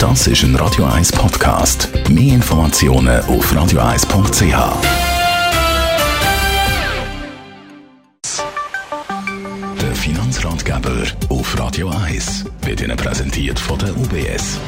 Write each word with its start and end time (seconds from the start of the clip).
Das 0.00 0.26
ist 0.26 0.42
ein 0.44 0.56
Radio 0.56 0.86
1 0.86 1.12
Podcast. 1.12 1.90
Mehr 2.08 2.36
Informationen 2.36 3.20
auf 3.24 3.52
radio1.ch. 3.52 4.40
Der 9.78 9.94
Finanzratgeber 9.94 11.02
auf 11.28 11.58
Radio 11.58 11.90
1 11.90 12.46
wird 12.62 12.80
Ihnen 12.80 12.96
präsentiert 12.96 13.58
von 13.58 13.78
der 13.78 13.94
UBS. 13.94 14.58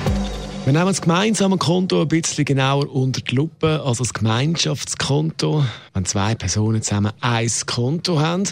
Wir 0.66 0.74
nehmen 0.74 0.84
das 0.84 1.00
gemeinsame 1.00 1.56
Konto 1.56 2.02
ein 2.02 2.08
bisschen 2.08 2.44
genauer 2.44 2.94
unter 2.94 3.22
die 3.22 3.34
Lupe, 3.34 3.82
also 3.86 4.04
das 4.04 4.12
Gemeinschaftskonto, 4.12 5.64
wenn 5.94 6.04
zwei 6.04 6.34
Personen 6.34 6.82
zusammen 6.82 7.12
ein 7.22 7.50
Konto 7.64 8.20
haben. 8.20 8.44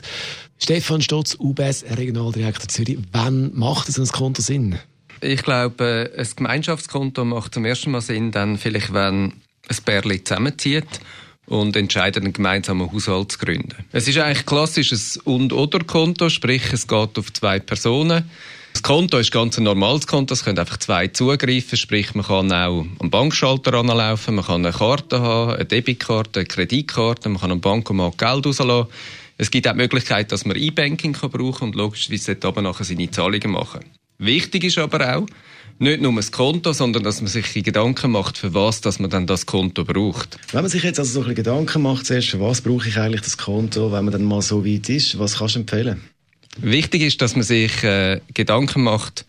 Stefan 0.56 1.02
Stotz, 1.02 1.36
UBS, 1.38 1.84
Regionaldirektor 1.90 2.68
Zürich. 2.68 2.96
Wann 3.12 3.54
macht 3.54 3.92
so 3.92 4.00
ein 4.00 4.08
Konto 4.08 4.40
Sinn? 4.40 4.78
Ich 5.22 5.42
glaube, 5.42 6.10
ein 6.16 6.28
Gemeinschaftskonto 6.34 7.24
macht 7.24 7.54
zum 7.54 7.64
ersten 7.64 7.90
Mal 7.90 8.00
Sinn, 8.00 8.30
dann 8.30 8.56
vielleicht, 8.56 8.92
wenn 8.92 9.32
ein 9.68 9.76
Pärchen 9.84 10.24
zusammenzieht 10.24 11.00
und 11.46 11.76
entscheidet, 11.76 12.22
einen 12.22 12.32
gemeinsamen 12.32 12.90
Haushalt 12.90 13.32
zu 13.32 13.38
gründen. 13.38 13.84
Es 13.92 14.08
ist 14.08 14.18
eigentlich 14.18 14.46
klassisches 14.46 15.18
Und-Oder-Konto, 15.18 16.30
sprich, 16.30 16.72
es 16.72 16.86
geht 16.86 17.18
auf 17.18 17.32
zwei 17.32 17.58
Personen. 17.58 18.30
Das 18.72 18.82
Konto 18.82 19.18
ist 19.18 19.32
ganz 19.32 19.58
ein 19.58 19.64
normales 19.64 20.06
Konto, 20.06 20.32
es 20.32 20.44
können 20.44 20.58
einfach 20.58 20.78
zwei 20.78 21.08
zugreifen, 21.08 21.76
sprich 21.76 22.14
man 22.14 22.24
kann 22.24 22.52
auch 22.52 22.86
am 23.00 23.10
Bankschalter 23.10 23.74
anlaufen, 23.74 24.36
man 24.36 24.44
kann 24.44 24.64
eine 24.64 24.74
Karte 24.74 25.20
haben, 25.20 25.54
eine 25.54 25.64
Debitkarte, 25.64 26.40
eine 26.40 26.46
Kreditkarte, 26.46 27.28
man 27.28 27.40
kann 27.40 27.50
am 27.50 27.60
Bankomat 27.60 28.16
Geld 28.16 28.46
rauslassen. 28.46 28.88
Es 29.38 29.50
gibt 29.50 29.66
auch 29.66 29.72
die 29.72 29.78
Möglichkeit, 29.78 30.30
dass 30.32 30.44
man 30.44 30.56
E-Banking 30.56 31.12
brauchen 31.12 31.52
kann 31.52 31.68
und 31.68 31.74
logischerweise 31.74 32.36
dort 32.36 32.56
aber 32.56 32.62
nachher 32.62 32.84
seine 32.84 33.10
Zahlungen 33.10 33.50
machen. 33.50 33.80
Wichtig 34.20 34.64
ist 34.64 34.76
aber 34.76 35.16
auch, 35.16 35.26
nicht 35.78 36.02
nur 36.02 36.14
das 36.14 36.30
Konto, 36.30 36.74
sondern 36.74 37.02
dass 37.04 37.22
man 37.22 37.28
sich 37.28 37.54
Gedanken 37.54 38.10
macht, 38.10 38.36
für 38.36 38.52
was 38.52 38.82
dass 38.82 38.98
man 38.98 39.08
dann 39.08 39.26
das 39.26 39.46
Konto 39.46 39.82
braucht. 39.82 40.38
Wenn 40.52 40.60
man 40.60 40.70
sich 40.70 40.82
jetzt 40.82 40.98
also 40.98 41.10
so 41.10 41.20
ein 41.20 41.22
bisschen 41.22 41.36
Gedanken 41.36 41.80
macht, 41.80 42.04
zuerst, 42.04 42.28
für 42.28 42.38
was 42.38 42.60
brauche 42.60 42.86
ich 42.86 42.98
eigentlich 42.98 43.22
das 43.22 43.38
Konto, 43.38 43.90
wenn 43.90 44.04
man 44.04 44.12
dann 44.12 44.24
mal 44.24 44.42
so 44.42 44.64
weit 44.64 44.90
ist, 44.90 45.18
was 45.18 45.38
kannst 45.38 45.54
du 45.54 45.60
empfehlen? 45.60 46.02
Wichtig 46.58 47.00
ist, 47.00 47.22
dass 47.22 47.34
man 47.34 47.44
sich 47.44 47.82
äh, 47.82 48.20
Gedanken 48.34 48.82
macht, 48.82 49.24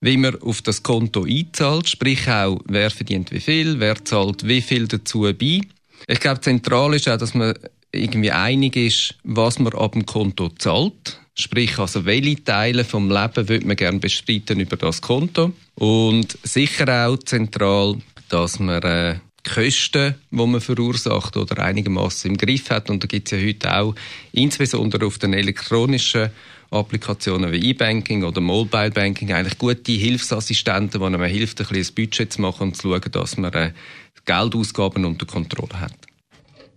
wie 0.00 0.16
man 0.16 0.34
auf 0.42 0.62
das 0.62 0.82
Konto 0.82 1.22
einzahlt, 1.22 1.88
sprich 1.88 2.28
auch, 2.28 2.58
wer 2.66 2.90
verdient 2.90 3.30
wie 3.30 3.40
viel, 3.40 3.78
wer 3.78 4.04
zahlt 4.04 4.48
wie 4.48 4.62
viel 4.62 4.88
dazu 4.88 5.20
bei. 5.38 5.60
Ich 6.08 6.18
glaube, 6.18 6.40
zentral 6.40 6.94
ist 6.94 7.08
auch, 7.08 7.18
dass 7.18 7.34
man 7.34 7.54
irgendwie 7.92 8.32
einig 8.32 8.74
ist, 8.74 9.14
was 9.22 9.60
man 9.60 9.72
ab 9.74 9.92
dem 9.92 10.04
Konto 10.06 10.48
zahlt. 10.58 11.20
Sprich, 11.36 11.78
also 11.78 12.04
welche 12.04 12.42
Teile 12.44 12.84
vom 12.84 13.10
Leben 13.10 13.48
würde 13.48 13.66
man 13.66 13.76
gerne 13.76 13.98
bestreiten 13.98 14.60
über 14.60 14.76
das 14.76 15.02
Konto. 15.02 15.52
Und 15.74 16.38
sicher 16.44 17.08
auch 17.08 17.18
zentral, 17.18 17.96
dass 18.28 18.60
man 18.60 18.82
äh, 18.82 19.16
Kosten, 19.42 20.14
die 20.30 20.36
man 20.36 20.60
verursacht 20.60 21.36
oder 21.36 21.62
einigermaßen 21.62 22.30
im 22.30 22.36
Griff 22.36 22.70
hat. 22.70 22.88
Und 22.88 23.02
da 23.02 23.06
gibt 23.06 23.30
es 23.30 23.38
ja 23.38 23.46
heute 23.46 23.76
auch, 23.76 23.94
insbesondere 24.32 25.06
auf 25.06 25.18
den 25.18 25.34
elektronischen 25.34 26.30
Applikationen 26.70 27.52
wie 27.52 27.70
E-Banking 27.70 28.24
oder 28.24 28.40
Mobile 28.40 28.90
Banking, 28.90 29.32
eigentlich 29.32 29.58
gute 29.58 29.92
Hilfsassistenten, 29.92 31.00
die 31.00 31.06
einem 31.06 31.22
hilft, 31.24 31.60
ein 31.60 31.66
bisschen 31.66 31.92
ein 31.92 31.94
Budget 31.94 32.32
zu 32.32 32.40
machen 32.40 32.68
und 32.68 32.76
zu 32.76 32.88
schauen, 32.88 33.12
dass 33.12 33.36
man 33.36 33.52
äh, 33.52 33.72
Geldausgaben 34.24 35.04
unter 35.04 35.26
Kontrolle 35.26 35.80
hat. 35.80 35.92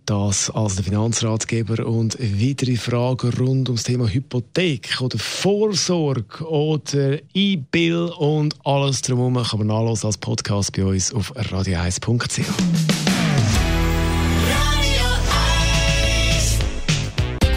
Das 0.08 0.48
als 0.48 0.76
der 0.76 0.84
Finanzratgeber 0.84 1.84
und 1.84 2.18
weitere 2.18 2.76
Fragen 2.76 3.28
rund 3.38 3.68
ums 3.68 3.82
Thema 3.82 4.08
Hypothek 4.08 5.02
oder 5.02 5.18
Vorsorge 5.18 6.48
oder 6.48 7.18
E-Bill 7.34 8.10
und 8.16 8.54
alles 8.64 9.02
drumherum 9.02 9.34
kann 9.42 9.58
man 9.58 9.66
nachlesen 9.66 10.06
als 10.06 10.16
Podcast 10.16 10.74
bei 10.74 10.86
uns 10.86 11.12
auf 11.12 11.36
radio1.ch. 11.36 12.40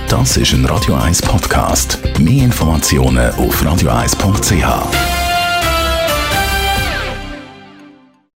Das 0.10 0.36
ist 0.36 0.52
ein 0.52 0.66
Radio 0.66 0.96
1 0.96 1.22
Podcast. 1.22 2.00
Mehr 2.20 2.44
Informationen 2.44 3.34
auf 3.36 3.64
radio1.ch. 3.64 5.11